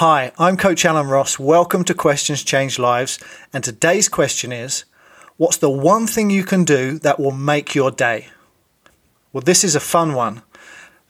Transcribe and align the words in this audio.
Hi, 0.00 0.30
I'm 0.38 0.58
Coach 0.58 0.84
Alan 0.84 1.06
Ross. 1.06 1.38
Welcome 1.38 1.82
to 1.84 1.94
Questions 1.94 2.42
Change 2.44 2.78
Lives. 2.78 3.18
And 3.54 3.64
today's 3.64 4.10
question 4.10 4.52
is 4.52 4.84
What's 5.38 5.56
the 5.56 5.70
one 5.70 6.06
thing 6.06 6.28
you 6.28 6.44
can 6.44 6.64
do 6.64 6.98
that 6.98 7.18
will 7.18 7.32
make 7.32 7.74
your 7.74 7.90
day? 7.90 8.28
Well, 9.32 9.40
this 9.40 9.64
is 9.64 9.74
a 9.74 9.80
fun 9.80 10.12
one. 10.12 10.42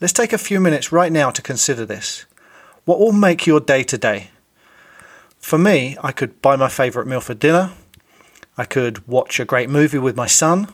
Let's 0.01 0.12
take 0.12 0.33
a 0.33 0.38
few 0.38 0.61
minutes 0.61 0.93
right 0.93 1.11
now 1.11 1.33
to 1.33 1.43
consider 1.43 1.85
this. 1.85 2.27
What 2.85 3.01
will 3.01 3.11
make 3.11 3.45
your 3.45 3.59
day 3.59 3.82
today? 3.82 4.30
For 5.41 5.59
me, 5.59 5.96
I 6.00 6.12
could 6.12 6.41
buy 6.41 6.55
my 6.55 6.68
favourite 6.68 7.09
meal 7.09 7.21
for 7.21 7.34
dinner. 7.34 7.73
I 8.57 8.66
could 8.66 9.09
watch 9.09 9.41
a 9.41 9.45
great 9.45 9.68
movie 9.68 9.98
with 9.98 10.14
my 10.14 10.29
son. 10.29 10.73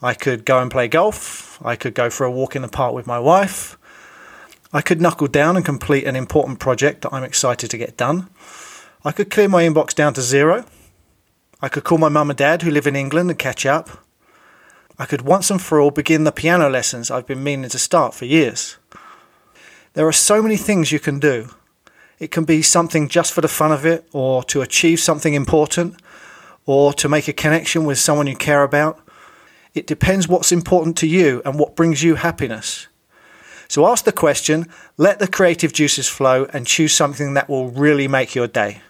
I 0.00 0.14
could 0.14 0.44
go 0.44 0.60
and 0.60 0.70
play 0.70 0.86
golf. 0.86 1.60
I 1.64 1.74
could 1.74 1.94
go 1.96 2.10
for 2.10 2.22
a 2.22 2.30
walk 2.30 2.54
in 2.54 2.62
the 2.62 2.68
park 2.68 2.94
with 2.94 3.08
my 3.08 3.18
wife. 3.18 3.76
I 4.72 4.82
could 4.82 5.00
knuckle 5.00 5.28
down 5.28 5.56
and 5.56 5.64
complete 5.64 6.04
an 6.04 6.14
important 6.14 6.58
project 6.58 7.02
that 7.02 7.12
I'm 7.12 7.24
excited 7.24 7.70
to 7.70 7.78
get 7.78 7.96
done. 7.96 8.28
I 9.02 9.12
could 9.12 9.30
clear 9.30 9.48
my 9.48 9.62
inbox 9.62 9.94
down 9.94 10.12
to 10.14 10.22
zero. 10.22 10.66
I 11.62 11.68
could 11.68 11.84
call 11.84 11.96
my 11.96 12.10
mum 12.10 12.30
and 12.30 12.36
dad 12.36 12.62
who 12.62 12.70
live 12.70 12.86
in 12.86 12.94
England 12.94 13.30
and 13.30 13.38
catch 13.38 13.64
up. 13.64 13.88
I 14.98 15.06
could 15.06 15.22
once 15.22 15.50
and 15.50 15.62
for 15.62 15.80
all 15.80 15.90
begin 15.90 16.24
the 16.24 16.32
piano 16.32 16.68
lessons 16.68 17.10
I've 17.10 17.26
been 17.26 17.42
meaning 17.42 17.70
to 17.70 17.78
start 17.78 18.14
for 18.14 18.26
years. 18.26 18.76
There 19.94 20.06
are 20.06 20.12
so 20.12 20.42
many 20.42 20.56
things 20.56 20.92
you 20.92 21.00
can 21.00 21.18
do. 21.18 21.48
It 22.18 22.30
can 22.30 22.44
be 22.44 22.60
something 22.62 23.08
just 23.08 23.32
for 23.32 23.40
the 23.40 23.48
fun 23.48 23.72
of 23.72 23.86
it, 23.86 24.06
or 24.12 24.42
to 24.44 24.60
achieve 24.60 25.00
something 25.00 25.34
important, 25.34 26.02
or 26.66 26.92
to 26.94 27.08
make 27.08 27.28
a 27.28 27.32
connection 27.32 27.84
with 27.84 27.98
someone 27.98 28.26
you 28.26 28.36
care 28.36 28.64
about. 28.64 29.00
It 29.72 29.86
depends 29.86 30.28
what's 30.28 30.52
important 30.52 30.96
to 30.98 31.06
you 31.06 31.40
and 31.44 31.58
what 31.58 31.76
brings 31.76 32.02
you 32.02 32.16
happiness. 32.16 32.88
So 33.68 33.86
ask 33.86 34.04
the 34.04 34.12
question, 34.12 34.66
let 34.96 35.18
the 35.18 35.28
creative 35.28 35.72
juices 35.72 36.08
flow, 36.08 36.46
and 36.52 36.66
choose 36.66 36.94
something 36.94 37.34
that 37.34 37.48
will 37.48 37.70
really 37.70 38.08
make 38.08 38.34
your 38.34 38.46
day. 38.46 38.82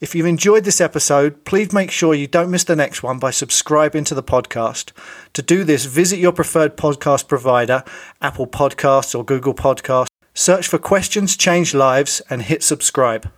If 0.00 0.14
you've 0.14 0.26
enjoyed 0.26 0.64
this 0.64 0.82
episode, 0.82 1.44
please 1.46 1.72
make 1.72 1.90
sure 1.90 2.14
you 2.14 2.26
don't 2.26 2.50
miss 2.50 2.64
the 2.64 2.76
next 2.76 3.02
one 3.02 3.18
by 3.18 3.30
subscribing 3.30 4.04
to 4.04 4.14
the 4.14 4.22
podcast. 4.22 4.92
To 5.32 5.40
do 5.40 5.64
this, 5.64 5.86
visit 5.86 6.18
your 6.18 6.32
preferred 6.32 6.76
podcast 6.76 7.26
provider, 7.26 7.84
Apple 8.20 8.46
Podcasts 8.46 9.14
or 9.18 9.24
Google 9.24 9.54
Podcasts. 9.54 10.08
Search 10.34 10.68
for 10.68 10.78
Questions 10.78 11.36
Change 11.36 11.72
Lives 11.74 12.20
and 12.28 12.42
hit 12.42 12.62
subscribe. 12.62 13.30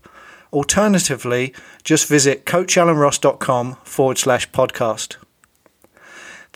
Alternatively, 0.52 1.54
just 1.84 2.08
visit 2.08 2.46
coachalanross.com 2.46 3.76
forward 3.84 4.18
slash 4.18 4.50
podcast. 4.50 5.16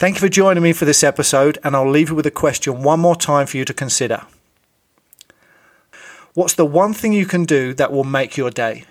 Thank 0.00 0.14
you 0.14 0.20
for 0.20 0.30
joining 0.30 0.62
me 0.62 0.72
for 0.72 0.86
this 0.86 1.04
episode, 1.04 1.58
and 1.62 1.76
I'll 1.76 1.86
leave 1.86 2.08
you 2.08 2.14
with 2.14 2.24
a 2.24 2.30
question 2.30 2.82
one 2.82 3.00
more 3.00 3.14
time 3.14 3.46
for 3.46 3.58
you 3.58 3.66
to 3.66 3.74
consider. 3.74 4.22
What's 6.32 6.54
the 6.54 6.64
one 6.64 6.94
thing 6.94 7.12
you 7.12 7.26
can 7.26 7.44
do 7.44 7.74
that 7.74 7.92
will 7.92 8.04
make 8.04 8.34
your 8.34 8.50
day? 8.50 8.86